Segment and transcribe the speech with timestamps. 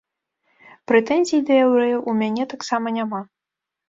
[0.91, 3.21] Прэтэнзій да яўрэяў у мяне таксама няма.